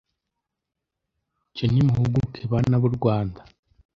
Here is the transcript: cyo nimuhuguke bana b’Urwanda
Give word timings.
cyo 1.55 1.65
nimuhuguke 1.71 2.41
bana 2.51 2.75
b’Urwanda 2.81 3.41